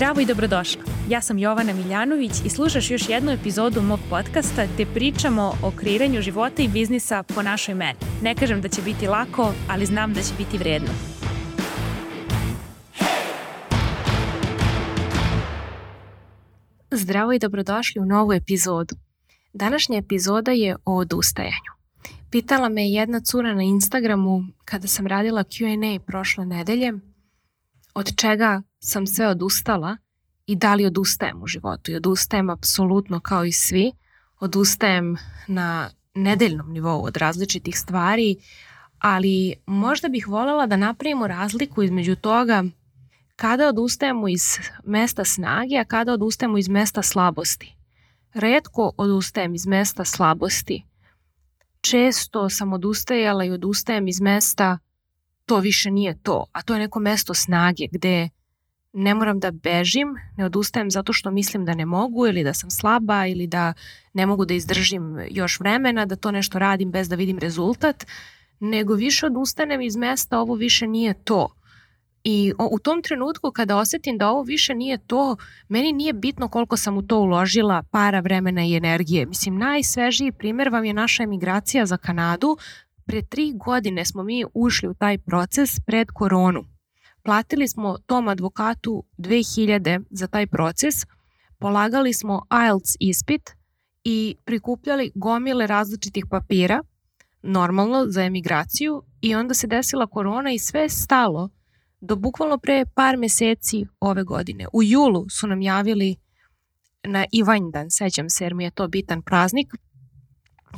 [0.00, 0.82] Zdravo i dobrodošla.
[1.08, 6.22] Ja sam Jovana Miljanović i slušaš još jednu epizodu mog podcasta gde pričamo o kreiranju
[6.22, 7.98] života i biznisa po našoj meni.
[8.22, 10.88] Ne kažem da će biti lako, ali znam da će biti vredno.
[16.90, 18.94] Zdravo i dobrodošli u novu epizodu.
[19.52, 21.72] Današnja epizoda je o odustajanju.
[22.30, 26.92] Pitala me jedna cura na Instagramu kada sam radila Q&A prošle nedelje
[27.94, 29.96] od čega sam sve odustala
[30.46, 31.90] i da li odustajem u životu.
[31.90, 33.92] I odustajem apsolutno kao i svi.
[34.40, 35.16] Odustajem
[35.48, 38.36] na nedeljnom nivou od različitih stvari,
[38.98, 42.64] ali možda bih voljela da napravimo razliku između toga
[43.36, 47.76] kada odustajemo iz mesta snage, a kada odustajemo iz mesta slabosti.
[48.34, 50.84] Redko odustajem iz mesta slabosti.
[51.80, 54.78] Često sam odustajala i odustajem iz mesta
[55.46, 58.28] to više nije to, a to je neko mesto snage gde
[58.92, 62.70] ne moram da bežim, ne odustajem zato što mislim da ne mogu ili da sam
[62.70, 63.72] slaba ili da
[64.12, 68.06] ne mogu da izdržim još vremena, da to nešto radim bez da vidim rezultat,
[68.60, 71.48] nego više odustanem iz mesta ovo više nije to.
[72.24, 75.36] I u tom trenutku kada osetim da ovo više nije to,
[75.68, 79.26] meni nije bitno koliko sam u to uložila para, vremena i energije.
[79.26, 82.56] Mislim, najsvežiji primer vam je naša emigracija za Kanadu.
[83.06, 86.64] Pre tri godine smo mi ušli u taj proces pred koronu.
[87.22, 90.94] Platili smo tom advokatu 2000 za taj proces,
[91.58, 93.50] polagali smo IELTS ispit
[94.04, 96.82] i prikupljali gomile različitih papira,
[97.42, 101.50] normalno za emigraciju i onda se desila korona i sve stalo
[102.00, 104.66] do bukvalno pre par meseci ove godine.
[104.72, 106.16] U julu su nam javili
[107.04, 109.74] na Ivanjdan, sećam se jer mi je to bitan praznik,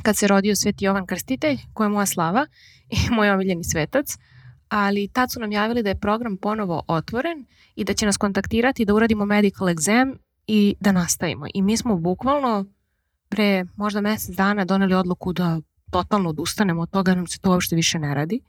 [0.01, 2.47] kad se rodio Sveti Jovan Krstitelj, koja je moja slava
[2.89, 4.17] i moj omiljeni svetac,
[4.75, 8.85] ali tad su nam javili da je program ponovo otvoren i da će nas kontaktirati
[8.85, 10.15] da uradimo medical exam
[10.47, 11.45] i da nastavimo.
[11.53, 12.65] I mi smo bukvalno
[13.29, 15.59] pre možda mesec dana doneli odluku da
[15.91, 18.39] totalno odustanemo od toga, nam se to uopšte više ne radi.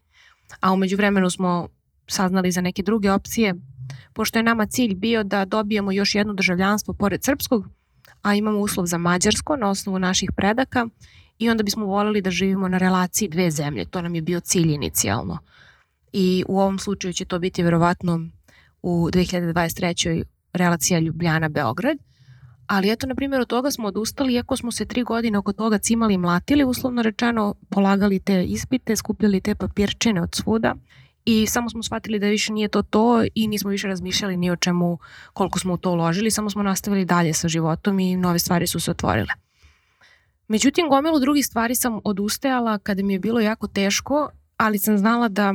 [0.59, 1.67] A umeđu vremenu smo
[2.07, 3.55] saznali za neke druge opcije,
[4.13, 7.69] pošto je nama cilj bio da dobijemo još jedno državljanstvo pored srpskog,
[8.21, 10.87] a imamo uslov za mađarsko na osnovu naših predaka
[11.39, 13.85] i onda bismo volili da živimo na relaciji dve zemlje.
[13.85, 15.37] To nam je bio cilj inicijalno.
[16.13, 18.19] I u ovom slučaju će to biti verovatno
[18.81, 20.23] u 2023.
[20.53, 21.97] relacija Ljubljana-Beograd.
[22.67, 25.77] Ali eto, na primjer, od toga smo odustali, iako smo se tri godine oko toga
[25.77, 30.75] cimali i mlatili, uslovno rečeno, polagali te ispite, skupljali te papirčine od svuda
[31.25, 34.55] i samo smo shvatili da više nije to to i nismo više razmišljali ni o
[34.55, 34.97] čemu
[35.33, 38.79] koliko smo u to uložili, samo smo nastavili dalje sa životom i nove stvari su
[38.79, 39.33] se otvorile.
[40.47, 45.27] Međutim, gomilu drugih stvari sam odustajala kada mi je bilo jako teško, ali sam znala
[45.27, 45.53] da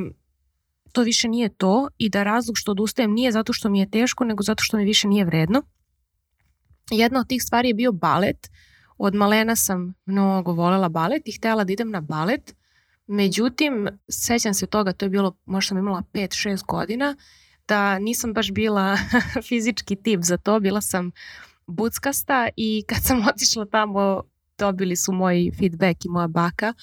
[0.92, 4.24] to više nije to i da razlog što odustajem nije zato što mi je teško,
[4.24, 5.62] nego zato što mi više nije vredno.
[6.90, 8.50] Jedna od tih stvari je bio balet.
[8.98, 12.54] Od malena sam mnogo volela balet i htela da idem na balet.
[13.06, 17.16] Međutim, sećam se toga, to je bilo, možda sam imala 5-6 godina,
[17.68, 18.96] da nisam baš bila
[19.48, 21.10] fizički tip za to, bila sam
[21.66, 24.22] buckasta i kad sam otišla tamo
[24.58, 26.74] dobili su moj feedback i moja baka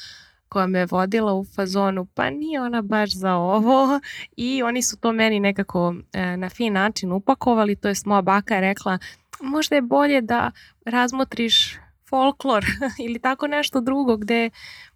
[0.50, 4.00] koja me vodila u fazonu pa nije ona baš za ovo
[4.38, 8.56] i oni su to meni nekako e, na fin način upakovali, to jest moja baka
[8.56, 8.98] je rekla
[9.42, 10.52] možda je bolje da
[10.86, 11.78] razmotriš
[12.10, 12.66] folklor
[13.06, 14.50] ili tako nešto drugo gde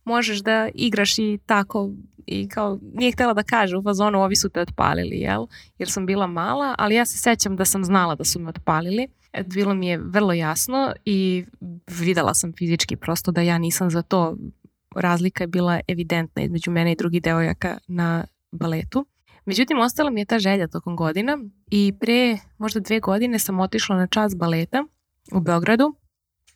[0.04, 1.90] možeš da igraš i tako
[2.26, 5.48] i kao nije htela da kaže u fazonu ovi su te otpalili, jel?
[5.78, 9.08] Jer sam bila mala, ali ja se sećam da sam znala da su me otpalili.
[9.46, 11.46] Bilo mi je vrlo jasno i
[11.88, 14.36] videla sam fizički prosto da ja nisam za to.
[14.96, 19.06] Razlika je bila evidentna između mene i drugih devojaka na baletu.
[19.46, 21.38] Međutim, ostala mi je ta želja tokom godina
[21.72, 24.84] i pre možda dve godine sam otišla na čas baleta
[25.32, 25.96] u Beogradu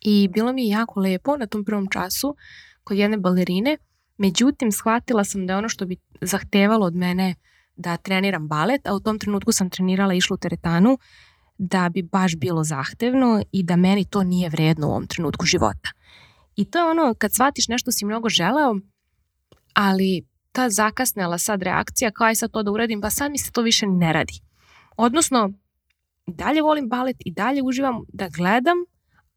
[0.00, 2.36] i bilo mi je jako lepo na tom prvom času
[2.84, 3.76] kod jedne balerine,
[4.18, 7.34] međutim shvatila sam da ono što bi zahtevalo od mene
[7.76, 10.98] da treniram balet, a u tom trenutku sam trenirala išla u teretanu,
[11.58, 15.90] da bi baš bilo zahtevno i da meni to nije vredno u ovom trenutku života.
[16.56, 18.76] I to je ono kad shvatiš nešto si mnogo želeo,
[19.74, 23.52] ali ta zakasnela sad reakcija kao aj sad to da uradim, pa sad mi se
[23.52, 24.40] to više ne radi.
[24.96, 25.52] Odnosno,
[26.26, 28.76] dalje volim balet i dalje uživam da gledam,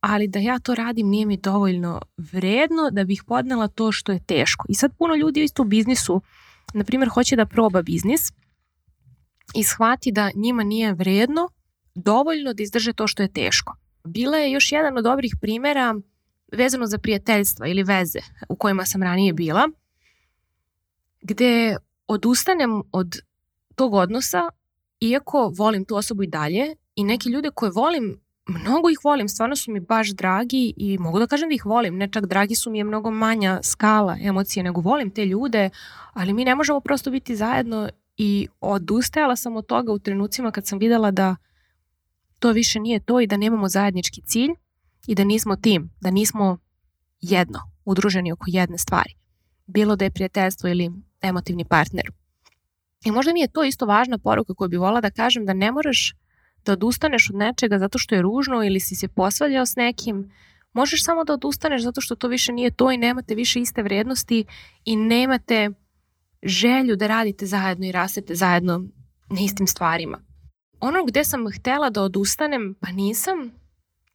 [0.02, 4.26] ali da ja to radim nije mi dovoljno vredno da bih podnela to što je
[4.26, 4.66] teško.
[4.70, 6.22] I sad puno ljudi isto u biznisu,
[6.74, 8.32] na primjer, hoće da proba biznis
[9.56, 11.50] i shvati da njima nije vredno
[11.96, 13.76] dovoljno da izdrže to što je teško.
[14.04, 15.96] Bila je još jedan od dobrih primera
[16.52, 18.20] vezano za prijateljstva ili veze
[18.50, 19.70] u kojima sam ranije bila,
[21.22, 23.20] gde odustanem od
[23.76, 24.50] tog odnosa,
[25.00, 29.56] iako volim tu osobu i dalje i neke ljude koje volim, mnogo ih volim, stvarno
[29.56, 32.72] su mi baš dragi i mogu da kažem da ih volim, ne čak dragi su
[32.72, 35.70] mi je mnogo manja skala emocije nego volim te ljude,
[36.14, 40.68] ali mi ne možemo prosto biti zajedno i odustajala sam od toga u trenucima kad
[40.68, 41.36] sam videla da
[42.40, 44.52] to više nije to i da nemamo zajednički cilj
[45.08, 46.58] i da nismo tim, da nismo
[47.22, 49.14] jedno, udruženi oko jedne stvari.
[49.68, 50.92] Bilo da je prijateljstvo ili
[51.22, 52.12] emotivni partner.
[53.06, 55.72] I možda mi je to isto važna poruka koju bi volila da kažem da ne
[55.72, 56.16] moraš
[56.66, 60.32] da odustaneš od nečega zato što je ružno ili si se posvađao s nekim,
[60.74, 64.46] možeš samo da odustaneš zato što to više nije to i nemate više iste vrednosti
[64.86, 65.70] i nemate
[66.44, 68.80] želju da radite zajedno i rastete zajedno
[69.30, 70.20] na istim stvarima.
[70.80, 73.52] Ono gde sam htela da odustanem, pa nisam,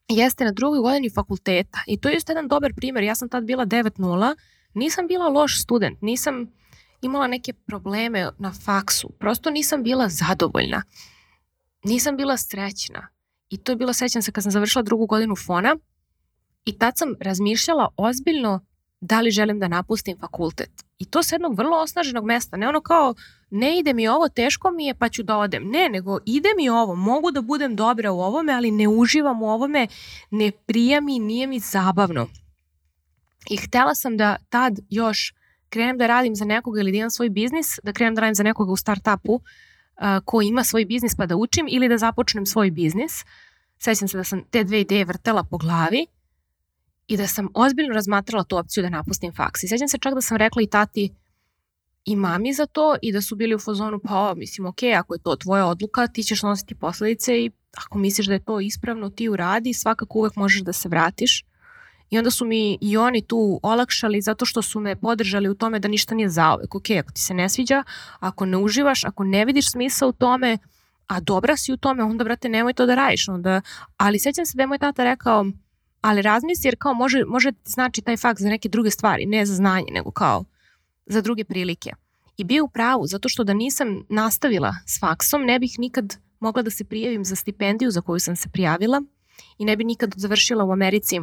[0.08, 3.02] jeste na drugoj godini fakulteta i to je isto jedan dobar primer.
[3.02, 4.36] Ja sam tad bila 9.0,
[4.74, 6.46] nisam bila loš student, nisam
[7.02, 10.82] imala neke probleme na faksu, prosto nisam bila zadovoljna
[11.84, 13.08] nisam bila srećna.
[13.48, 15.76] I to je bilo, sećam se, kad sam završila drugu godinu fona
[16.64, 18.66] i tad sam razmišljala ozbiljno
[19.04, 20.70] da li želim da napustim fakultet.
[20.98, 22.56] I to sa jednog vrlo osnaženog mesta.
[22.56, 23.14] Ne ono kao,
[23.50, 25.68] ne ide mi ovo, teško mi je pa ću da odem.
[25.68, 29.50] Ne, nego ide mi ovo, mogu da budem dobra u ovome, ali ne uživam u
[29.50, 29.86] ovome,
[30.30, 32.26] ne prija mi, nije mi zabavno.
[33.50, 35.34] I htela sam da tad još
[35.68, 38.42] krenem da radim za nekoga ili da imam svoj biznis, da krenem da radim za
[38.42, 39.40] nekoga u startupu,
[40.24, 43.24] ko ima svoj biznis pa da učim ili da započnem svoj biznis.
[43.78, 46.06] Sećam se da sam te dve ideje vrtela po glavi
[47.06, 49.62] i da sam ozbiljno razmatrala tu opciju da napustim faks.
[49.62, 51.14] I sećam se čak da sam rekla i tati
[52.04, 55.14] i mami za to i da su bili u fazonu pa o, mislim ok, ako
[55.14, 59.10] je to tvoja odluka ti ćeš nositi posledice i ako misliš da je to ispravno
[59.10, 61.44] ti uradi, svakako uvek možeš da se vratiš.
[62.10, 65.78] I onda su mi i oni tu olakšali zato što su me podržali u tome
[65.78, 66.74] da ništa nije zaovek.
[66.74, 67.82] Ok, ako ti se ne sviđa,
[68.20, 70.58] ako ne uživaš, ako ne vidiš smisla u tome,
[71.06, 73.28] a dobra si u tome, onda, brate, nemoj to da radiš.
[73.28, 73.60] Onda,
[73.96, 75.46] ali sećam se da je moj tata rekao,
[76.04, 79.54] ali razmisli jer kao može, može znači taj fakt za neke druge stvari, ne za
[79.54, 80.44] znanje, nego kao
[81.06, 81.90] za druge prilike.
[82.36, 86.62] I bio u pravu, zato što da nisam nastavila s faksom, ne bih nikad mogla
[86.62, 89.02] da se prijavim za stipendiju za koju sam se prijavila
[89.58, 91.20] i ne bi nikad završila u Americi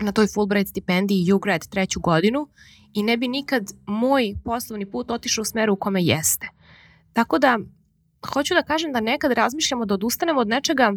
[0.00, 2.48] na toj Fulbright stipendiji UGrad treću godinu
[2.94, 6.48] i ne bi nikad moj poslovni put otišao u smeru u kome jeste.
[7.12, 7.58] Tako da,
[8.34, 10.92] hoću da kažem da nekad razmišljamo da odustanemo od nečega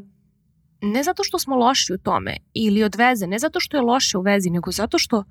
[0.81, 4.17] ne zato što smo loši u tome ili od veze, ne zato što je loše
[4.17, 5.23] u vezi, nego zato što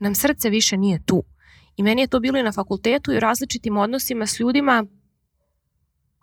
[0.00, 1.22] nam srce više nije tu.
[1.76, 4.84] I meni je to bilo i na fakultetu i u različitim odnosima s ljudima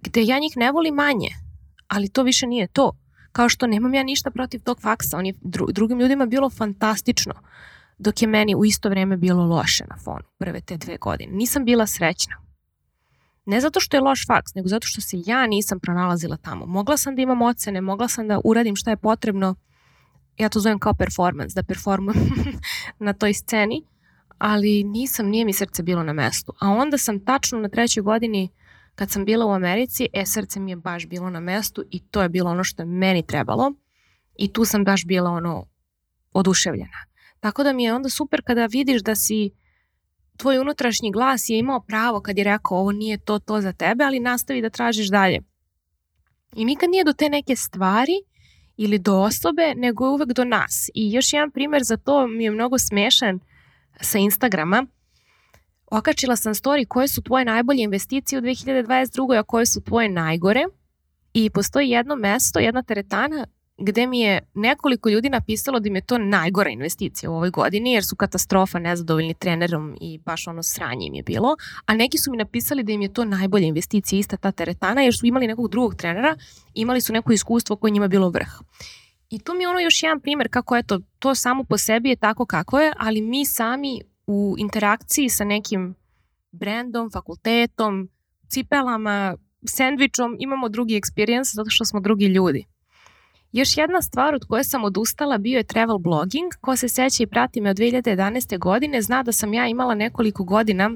[0.01, 1.29] gde ja njih ne volim manje,
[1.87, 2.91] ali to više nije to.
[3.31, 7.33] Kao što nemam ja ništa protiv tog faksa, on je dru, drugim ljudima bilo fantastično,
[7.97, 11.33] dok je meni u isto vreme bilo loše na fonu prve te dve godine.
[11.33, 12.50] Nisam bila srećna.
[13.45, 16.65] Ne zato što je loš faks, nego zato što se ja nisam pronalazila tamo.
[16.65, 19.55] Mogla sam da imam ocene, mogla sam da uradim šta je potrebno,
[20.37, 22.31] ja to zovem kao performance, da performujem
[22.99, 23.83] na toj sceni,
[24.37, 26.53] ali nisam, nije mi srce bilo na mestu.
[26.59, 28.49] A onda sam tačno na trećoj godini
[28.95, 32.21] Kad sam bila u Americi, e, srce mi je baš bilo na mestu i to
[32.21, 33.73] je bilo ono što je meni trebalo
[34.37, 35.65] i tu sam baš bila ono
[36.33, 37.05] oduševljena.
[37.39, 39.51] Tako da mi je onda super kada vidiš da si
[40.37, 44.03] tvoj unutrašnji glas je imao pravo kad je rekao ovo nije to to za tebe,
[44.03, 45.39] ali nastavi da tražiš dalje.
[46.55, 48.13] I nikad nije do te neke stvari
[48.77, 50.89] ili do osobe, nego je uvek do nas.
[50.93, 53.39] I još jedan primer za to mi je mnogo smešan
[54.01, 54.87] sa Instagrama
[55.91, 59.39] okačila sam story koje su tvoje najbolje investicije u 2022.
[59.39, 60.63] a koje su tvoje najgore
[61.33, 63.47] i postoji jedno mesto, jedna teretana
[63.81, 67.93] gde mi je nekoliko ljudi napisalo da im je to najgora investicija u ovoj godini
[67.93, 72.31] jer su katastrofa nezadovoljni trenerom i baš ono sranje im je bilo, a neki su
[72.31, 75.71] mi napisali da im je to najbolja investicija ista ta teretana jer su imali nekog
[75.71, 76.35] drugog trenera,
[76.73, 78.49] imali su neko iskustvo koje njima bilo vrh.
[79.29, 82.15] I tu mi je ono još jedan primer kako eto, to samo po sebi je
[82.15, 85.95] tako kako je, ali mi sami u interakciji sa nekim
[86.51, 88.09] brendom, fakultetom,
[88.47, 92.65] cipelama, sandvičom imamo drugi experience zato što smo drugi ljudi.
[93.51, 96.51] Još jedna stvar od koje sam odustala bio je travel blogging.
[96.61, 98.59] Ko se seća i prati me od 2011.
[98.59, 100.91] godine zna da sam ja imala nekoliko godina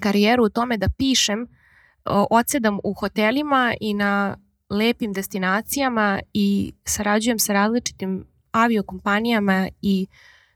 [0.00, 1.46] karijeru u tome da pišem,
[2.30, 4.36] odsedam u hotelima i na
[4.70, 10.06] lepim destinacijama i sarađujem sa različitim aviokompanijama i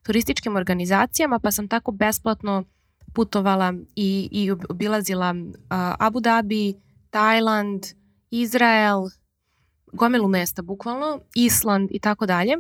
[0.03, 2.65] turističkim organizacijama, pa sam tako besplatno
[3.15, 5.35] putovala i, i obilazila
[5.99, 6.75] Abu Dhabi,
[7.11, 7.83] Tajland,
[8.31, 9.09] Izrael,
[9.93, 12.57] gomilu mesta bukvalno, Island i tako dalje.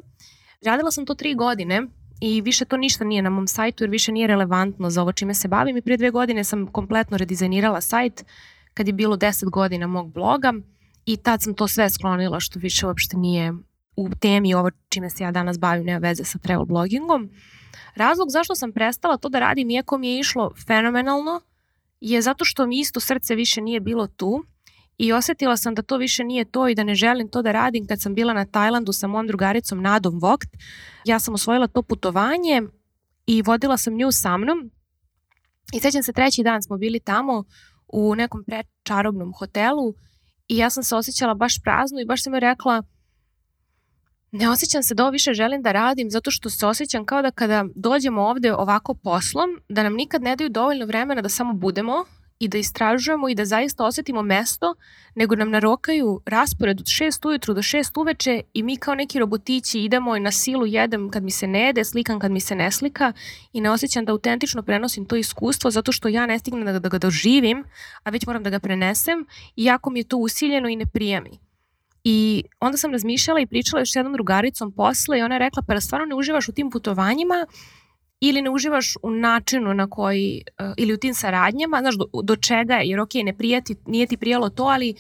[0.65, 1.83] Radila sam to tri godine
[2.21, 5.35] i više to ništa nije na mom sajtu jer više nije relevantno za ovo čime
[5.35, 8.25] se bavim i prije dve godine sam kompletno redizajnirala sajt
[8.75, 10.53] kad je bilo 10 godina mog bloga
[11.07, 13.53] i tad sam to sve sklonila što više uopšte nije
[13.97, 17.31] u temi ovo čime se ja danas bavim, nema veze sa travel bloggingom.
[17.95, 21.41] Razlog zašto sam prestala to da radim, iako mi je išlo fenomenalno,
[22.01, 24.45] je zato što mi isto srce više nije bilo tu
[24.99, 27.87] i osetila sam da to više nije to i da ne želim to da radim
[27.87, 30.49] kad sam bila na Tajlandu sa mojom drugaricom Nadom Vogt.
[31.05, 32.63] Ja sam osvojila to putovanje
[33.27, 34.71] i vodila sam nju sa mnom
[35.73, 37.45] i sećam se treći dan smo bili tamo
[37.89, 39.95] u nekom prečarobnom hotelu
[40.49, 42.83] i ja sam se osjećala baš prazno i baš sam joj rekla
[44.33, 47.31] ne osjećam se da ovo više želim da radim zato što se osjećam kao da
[47.31, 52.05] kada dođemo ovde ovako poslom, da nam nikad ne daju dovoljno vremena da samo budemo
[52.43, 54.75] i da istražujemo i da zaista osetimo mesto,
[55.15, 59.81] nego nam narokaju raspored od 6 ujutru do 6 uveče i mi kao neki robotići
[59.81, 62.71] idemo i na silu jedem kad mi se ne jede, slikam kad mi se ne
[62.71, 63.13] slika
[63.53, 66.89] i ne osjećam da autentično prenosim to iskustvo zato što ja ne stignem da, da
[66.89, 67.65] ga doživim,
[68.03, 71.39] a već moram da ga prenesem, iako mi je to usiljeno i ne prijemi.
[72.05, 75.63] I onda sam razmišljala i pričala još s jednom drugaricom posle i ona je rekla
[75.67, 77.47] pa da stvarno ne uživaš u tim putovanjima
[78.25, 82.37] ili ne uživaš u načinu na koji, uh, ili u tim saradnjama, znaš, do, do
[82.37, 84.95] čega je, jer ok, ne prijati, nije ti prijalo to, ali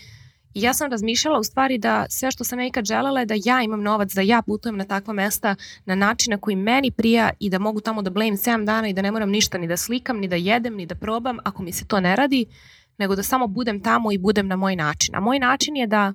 [0.55, 3.63] ja sam razmišljala u stvari da sve što sam ja ikad želela je da ja
[3.63, 7.51] imam novac, da ja putujem na takva mesta na način na koji meni prija i
[7.51, 10.19] da mogu tamo da blame 7 dana i da ne moram ništa ni da slikam,
[10.19, 12.47] ni da jedem, ni da probam, ako mi se to ne radi,
[12.99, 15.17] nego da samo budem tamo i budem na moj način.
[15.17, 16.13] A moj način je da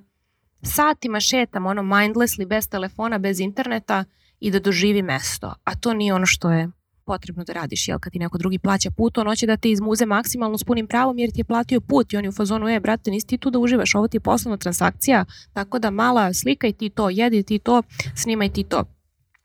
[0.62, 4.04] satima šetam ono mindlessly, bez telefona, bez interneta
[4.40, 5.54] i da doživi mesto.
[5.64, 6.68] A to nije ono što je
[7.12, 10.06] potrebno da radiš, jel kad ti neko drugi plaća put, on hoće da te izmuze
[10.06, 12.80] maksimalno s punim pravom jer ti je platio put i on je u fazonu, e,
[12.80, 16.72] brate, nisi ti tu da uživaš, ovo ti je poslovna transakcija, tako da mala, slikaj
[16.72, 17.82] ti to, jedi ti to,
[18.14, 18.84] snimaj ti to.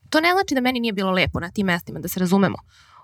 [0.10, 2.58] To ne znači da meni nije bilo lepo na tim mestima, da se razumemo.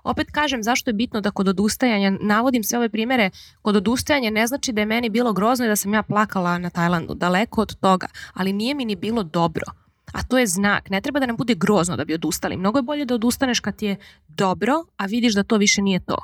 [0.04, 3.30] Opet kažem zašto je bitno da kod odustajanja, navodim sve ove primere,
[3.62, 6.70] kod odustajanja ne znači da je meni bilo grozno i da sam ja plakala na
[6.70, 9.66] Tajlandu, daleko od toga, ali nije mi ni bilo dobro.
[10.14, 10.90] A to je znak.
[10.90, 12.58] Ne treba da nam bude grozno da bi odustali.
[12.58, 13.98] Mnogo je bolje da odustaneš kad ti je
[14.28, 16.18] dobro, a vidiš da to više nije to,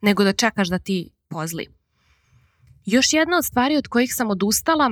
[0.00, 1.66] nego da čekaš da ti pozli.
[2.86, 4.90] Još jedna od stvari od kojih sam odustala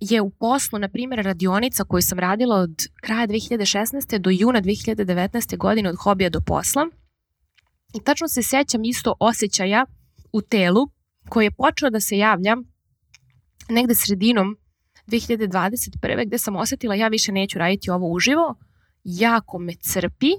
[0.00, 4.18] je u poslu, na primjer, radionica koju sam radila od kraja 2016.
[4.18, 5.56] do juna 2019.
[5.56, 6.86] godine od hobija do posla.
[7.94, 9.86] I tačno se sećam isto osjećaja
[10.32, 10.88] u telu
[11.28, 12.56] koji je počeo da se javlja
[13.68, 14.56] negde sredinom
[15.06, 16.26] 2021.
[16.26, 18.54] gde sam osetila ja više neću raditi ovo uživo,
[19.04, 20.30] jako me crpi,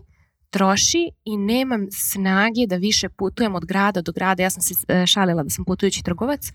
[0.49, 4.43] troši i nemam snage da više putujem od grada do grada.
[4.43, 6.51] Ja sam se e, šalila da sam putujući trgovac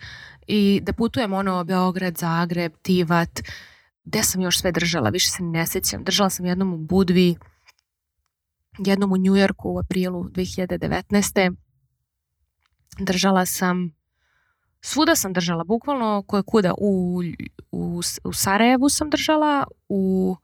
[0.47, 3.40] i da putujem ono Beograd, Zagreb, Tivat,
[4.04, 6.04] gde sam još sve držala, više se ne sećam.
[6.04, 7.37] Držala sam jednom u Budvi,
[8.78, 11.54] jednom u Njujorku u aprilu 2019.
[12.99, 14.01] Držala sam
[14.85, 16.75] Svuda sam držala, bukvalno koje kuda.
[16.79, 17.23] U,
[17.73, 20.37] u, u Sarajevu sam držala, u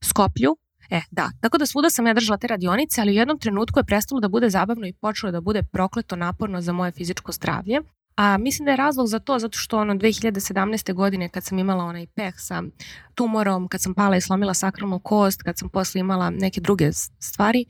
[0.00, 0.56] Skoplju,
[0.90, 3.84] E, da, tako da svuda sam ja držala te radionice, ali u jednom trenutku je
[3.84, 7.80] prestalo da bude zabavno i počelo da bude prokleto naporno za moje fizičko zdravlje.
[8.16, 10.92] A mislim da je razlog za to zato što ono 2017.
[10.92, 12.62] godine kad sam imala onaj peh sa
[13.14, 17.64] tumorom, kad sam pala i slomila sakralnu kost, kad sam posle imala neke druge stvari,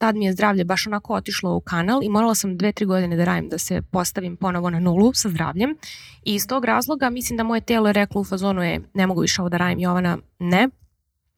[0.00, 3.16] tad mi je zdravlje baš onako otišlo u kanal i morala sam dve, tri godine
[3.16, 5.76] da radim da se postavim ponovo na nulu sa zdravljem
[6.24, 9.20] i iz tog razloga mislim da moje telo je reklo u fazonu je ne mogu
[9.20, 10.68] više ovo da radim Jovana, ne.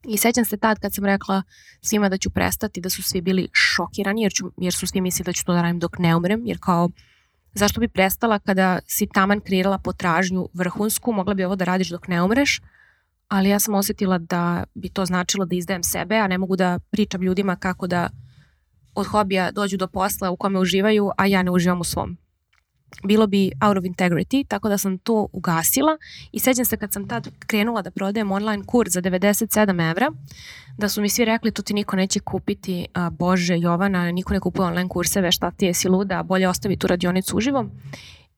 [0.04, 1.42] I sećam se tad kad sam rekla
[1.80, 5.24] svima da ću prestati, da su svi bili šokirani jer, ću, jer su svi mislili
[5.24, 6.90] da ću to da radim dok ne umrem, jer kao
[7.54, 12.08] zašto bi prestala kada si taman kreirala potražnju vrhunsku, mogla bi ovo da radiš dok
[12.08, 12.60] ne umreš,
[13.28, 16.78] ali ja sam osetila da bi to značilo da izdajem sebe, a ne mogu da
[16.90, 18.08] pričam ljudima kako da
[18.94, 22.16] od hobija dođu do posla u kome uživaju, a ja ne uživam u svom.
[23.04, 25.98] Bilo bi out of integrity, tako da sam to ugasila
[26.32, 30.12] i sećam se kad sam tad krenula da prodajem online kurs za 97 evra,
[30.78, 34.40] da su mi svi rekli to ti niko neće kupiti, a, Bože Jovana, niko ne
[34.40, 37.66] kupuje online kurseve, šta ti je si luda, bolje ostavi tu radionicu uživo.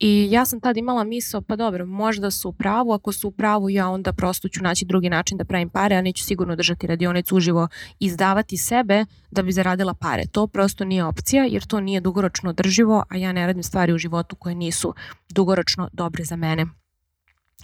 [0.06, 3.30] I ja sam tad imala misao, pa dobro, možda su u pravu, ako su u
[3.30, 6.86] pravu ja onda prosto ću naći drugi način da pravim pare, a neću sigurno držati
[6.86, 7.68] radionicu uživo
[8.00, 10.22] izdavati sebe da bi zaradila pare.
[10.32, 13.98] To prosto nije opcija jer to nije dugoročno drživo, a ja ne radim stvari u
[13.98, 14.94] životu koje nisu
[15.28, 16.66] dugoročno dobre za mene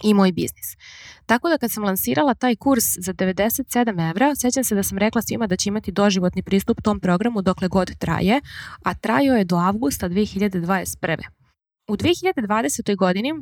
[0.03, 0.77] i moj biznis.
[1.25, 5.21] Tako da kad sam lansirala taj kurs za 97 evra, sećam se da sam rekla
[5.21, 8.41] svima da će imati doživotni pristup tom programu dokle god traje,
[8.83, 11.40] a trajao je do avgusta 2021.
[11.91, 12.95] U 2020.
[12.95, 13.33] godini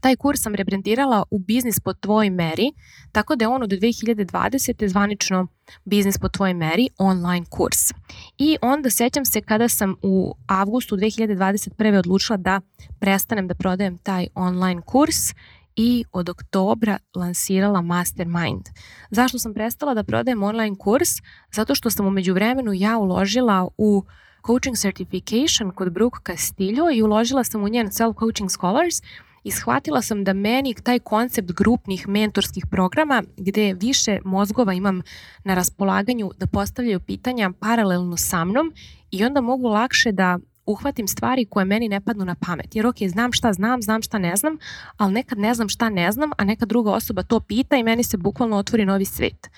[0.00, 2.72] taj kurs sam rebrendirala u biznis po tvojoj meri,
[3.12, 4.88] tako da je on od 2020.
[4.88, 5.46] zvanično
[5.84, 7.78] biznis po tvojoj meri online kurs.
[8.38, 11.98] I onda sećam se kada sam u avgustu 2021.
[11.98, 12.60] odlučila da
[12.98, 15.16] prestanem da prodajem taj online kurs
[15.76, 18.62] i od oktobra lansirala Mastermind.
[19.10, 21.08] Zašto sam prestala da prodajem online kurs?
[21.52, 24.04] Zato što sam umeđu vremenu ja uložila u
[24.46, 29.02] coaching certification kod Brooke Castillo i uložila sam u njen self-coaching scholars
[29.44, 35.02] i shvatila sam da meni taj koncept grupnih mentorskih programa gde više mozgova imam
[35.44, 38.72] na raspolaganju da postavljaju pitanja paralelno sa mnom
[39.10, 42.76] i onda mogu lakše da uhvatim stvari koje meni ne padnu na pamet.
[42.76, 44.58] Jer ok, znam šta znam, znam šta ne znam,
[44.96, 48.04] ali nekad ne znam šta ne znam, a neka druga osoba to pita i meni
[48.04, 49.50] se bukvalno otvori novi svet.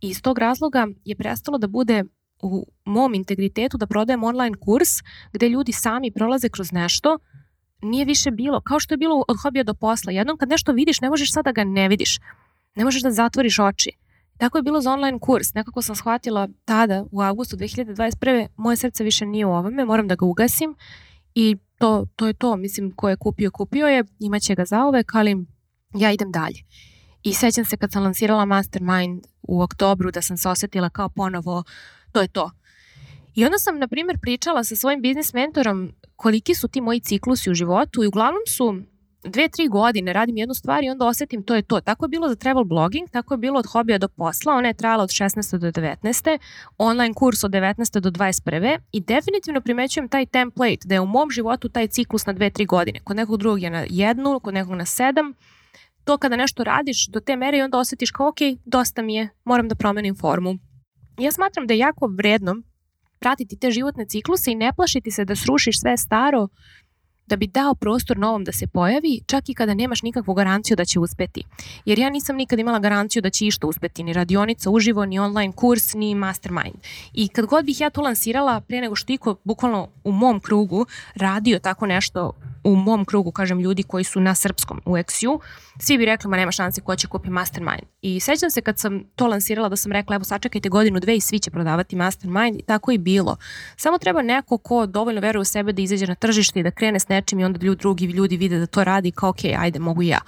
[0.00, 2.04] I iz tog razloga je prestalo da bude
[2.42, 4.88] u mom integritetu da prodajem online kurs
[5.32, 7.18] gde ljudi sami prolaze kroz nešto,
[7.82, 10.12] nije više bilo, kao što je bilo od hobija do posla.
[10.12, 12.18] Jednom kad nešto vidiš, ne možeš sad da ga ne vidiš.
[12.74, 13.90] Ne možeš da zatvoriš oči.
[14.38, 15.54] Tako je bilo za online kurs.
[15.54, 18.46] Nekako sam shvatila tada, u avgustu 2021.
[18.56, 20.74] moje srce više nije u ovome, moram da ga ugasim
[21.34, 22.56] i to, to je to.
[22.56, 25.46] Mislim, ko je kupio, kupio je, imaće ga zaovek, ali
[25.94, 26.62] ja idem dalje.
[27.22, 31.64] I sećam se kad sam lansirala Mastermind u oktobru da sam se osetila kao ponovo,
[32.12, 32.50] to je to.
[33.34, 37.50] I onda sam, na primjer, pričala sa svojim biznis mentorom koliki su ti moji ciklusi
[37.50, 38.82] u životu i uglavnom su
[39.24, 41.80] dve, tri godine radim jednu stvar i onda osetim to je to.
[41.80, 44.74] Tako je bilo za travel blogging, tako je bilo od hobija do posla, ona je
[44.74, 45.58] trajala od 16.
[45.58, 46.38] do 19.
[46.78, 48.00] Online kurs od 19.
[48.00, 48.78] do 21.
[48.92, 52.64] I definitivno primećujem taj template da je u mom životu taj ciklus na dve, tri
[52.64, 53.00] godine.
[53.04, 55.34] Kod nekog drugog je na jednu, kod nekog na sedam.
[56.04, 59.28] To kada nešto radiš do te mere i onda osetiš kao ok, dosta mi je,
[59.44, 60.58] moram da promenim formu.
[61.18, 62.56] Ja smatram da je jako vredno
[63.18, 66.48] pratiti te životne cikluse i ne plašiti se da srušiš sve staro
[67.26, 70.84] da bi dao prostor novom da se pojavi, čak i kada nemaš nikakvu garanciju da
[70.84, 71.44] će uspeti.
[71.84, 75.52] Jer ja nisam nikad imala garanciju da će išta uspeti, ni radionica uživo, ni online
[75.52, 76.76] kurs, ni mastermind.
[77.12, 80.86] I kad god bih ja to lansirala, pre nego što iko bukvalno u mom krugu
[81.14, 82.32] radio tako nešto,
[82.68, 85.38] u mom krugu, kažem, ljudi koji su na srpskom u XU,
[85.78, 87.82] svi bi rekli, ma nema šanse ko će kupi mastermind.
[88.02, 91.20] I sećam se kad sam to lansirala da sam rekla, evo sačekajte godinu, dve i
[91.20, 93.36] svi će prodavati mastermind i tako i bilo.
[93.76, 97.00] Samo treba neko ko dovoljno veruje u sebe da izađe na tržište i da krene
[97.00, 100.02] s nečim i onda ljudi, drugi ljudi vide da to radi kao ok, ajde, mogu
[100.02, 100.20] ja.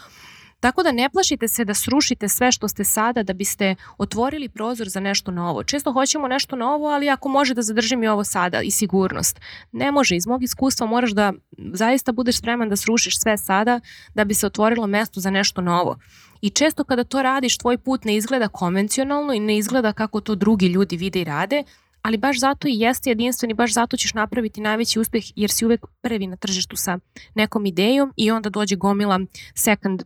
[0.61, 4.88] Tako da ne plašite se da srušite sve što ste sada da biste otvorili prozor
[4.88, 5.64] za nešto novo.
[5.64, 9.40] Često hoćemo nešto novo, ali ako može da zadržim i ovo sada i sigurnost.
[9.73, 11.33] Ne može, iz mog iskustva moraš da
[11.73, 13.81] zaista budeš spreman da srušiš sve sada
[14.14, 15.96] da bi se otvorilo mesto za nešto novo.
[16.40, 20.35] I često kada to radiš, tvoj put ne izgleda konvencionalno i ne izgleda kako to
[20.35, 21.64] drugi ljudi vide i rade,
[22.03, 25.64] ali baš zato i jeste jedinstven i baš zato ćeš napraviti najveći uspeh jer si
[25.64, 26.99] uvek prvi na tržištu sa
[27.35, 29.20] nekom idejom i onda dođe gomila
[29.55, 30.03] second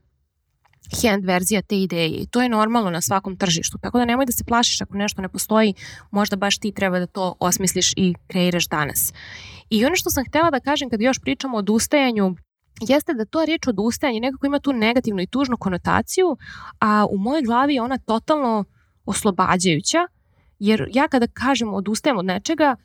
[1.03, 3.79] hand verzija te ideje i to je normalno na svakom tržištu.
[3.79, 5.75] Tako da nemoj da se plašiš ako nešto ne postoji,
[6.11, 9.13] možda baš ti treba da to osmisliš i kreiraš danas.
[9.71, 12.35] I ono što sam htela da kažem kad još pričamo o odustajanju,
[12.89, 16.37] jeste da to reč odustajanje nekako ima tu negativnu i tužnu konotaciju,
[16.81, 18.65] a u mojoj glavi je ona totalno
[19.05, 19.99] oslobađajuća,
[20.59, 22.77] jer ja kada kažem odustajem od nečega,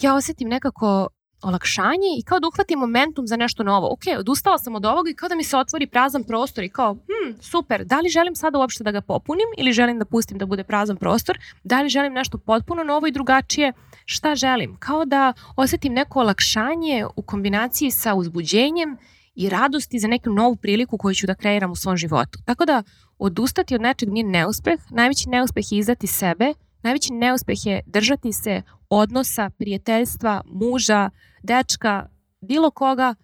[0.00, 1.08] ja osetim nekako
[1.42, 3.92] olakšanje i kao da uhvatim momentum za nešto novo.
[3.92, 6.94] Ok, odustala sam od ovoga i kao da mi se otvori prazan prostor i kao,
[6.94, 10.46] hm, super, da li želim sada uopšte da ga popunim ili želim da pustim da
[10.46, 13.72] bude prazan prostor, da li želim nešto potpuno novo i drugačije,
[14.04, 14.76] šta želim?
[14.78, 18.96] Kao da osetim neko olakšanje u kombinaciji sa uzbuđenjem
[19.34, 22.38] i radosti za neku novu priliku koju ću da kreiram u svom životu.
[22.44, 22.82] Tako da
[23.18, 28.62] odustati od nečeg nije neuspeh, najveći neuspeh je izdati sebe, najveći neuspeh je držati se
[28.90, 31.10] odnosa, prijateljstva, muža,
[31.42, 32.08] dečka,
[32.40, 33.14] bilo koga,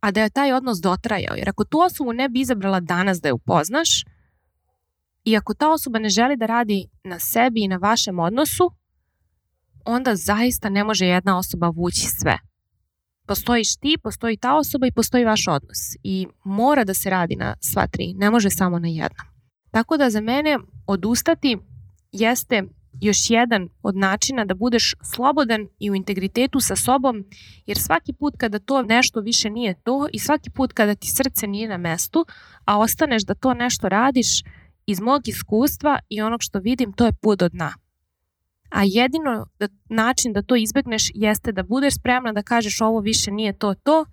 [0.00, 1.36] a da je taj odnos dotrajao.
[1.36, 4.04] Jer ako tu osobu ne bi izabrala danas da je upoznaš
[5.24, 8.70] i ako ta osoba ne želi da radi na sebi i na vašem odnosu,
[9.84, 12.38] onda zaista ne može jedna osoba vući sve.
[13.26, 15.78] Postojiš ti, postoji ta osoba i postoji vaš odnos.
[16.02, 19.26] I mora da se radi na sva tri, ne može samo na jednom.
[19.70, 21.58] Tako da za mene odustati
[22.12, 22.62] jeste
[23.00, 27.24] još jedan od načina da budeš slobodan i u integritetu sa sobom,
[27.66, 31.46] jer svaki put kada to nešto više nije to i svaki put kada ti srce
[31.46, 32.26] nije na mestu,
[32.64, 34.42] a ostaneš da to nešto radiš
[34.86, 37.74] iz mog iskustva i onog što vidim, to je put do dna.
[38.70, 43.30] A jedino da, način da to izbegneš jeste da budeš spremna da kažeš ovo više
[43.30, 44.04] nije to to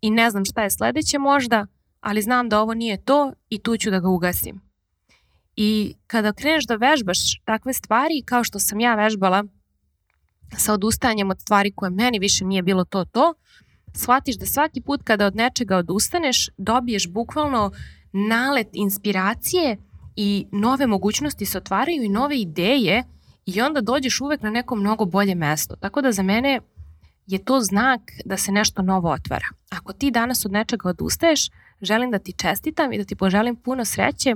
[0.00, 1.66] i ne znam šta je sledeće možda,
[2.00, 4.69] ali znam da ovo nije to i tu ću da ga ugasim.
[5.56, 9.44] I kada kreneš da vežbaš takve stvari, kao što sam ja vežbala
[10.56, 13.34] sa odustajanjem od stvari koje meni više nije bilo to to,
[13.94, 17.72] shvatiš da svaki put kada od nečega odustaneš, dobiješ bukvalno
[18.12, 19.76] nalet inspiracije
[20.16, 23.04] i nove mogućnosti se otvaraju i nove ideje
[23.46, 25.76] i onda dođeš uvek na neko mnogo bolje mesto.
[25.76, 26.60] Tako da za mene
[27.26, 29.46] je to znak da se nešto novo otvara.
[29.70, 31.50] Ako ti danas od nečega odustaješ,
[31.82, 34.34] Želim da ti čestitam i da ti poželim puno sreće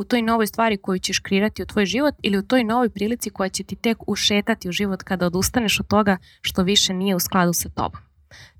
[0.00, 3.30] u toj novoj stvari koju ćeš kreirati u tvoj život ili u toj novoj prilici
[3.30, 7.20] koja će ti tek ušetati u život kada odustaneš od toga što više nije u
[7.20, 8.00] skladu sa tobom.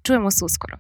[0.03, 0.77] Čujemo se uskoro.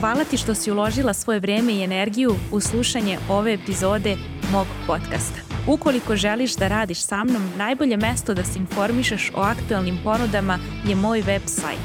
[0.00, 4.16] Hvala ti što si uložila svoje vreme i energiju u slušanje ove epizode
[4.52, 5.40] mog podcasta.
[5.66, 10.94] Ukoliko želiš da radiš sa mnom, najbolje mesto da se informišeš o aktualnim ponudama je
[10.94, 11.78] moj website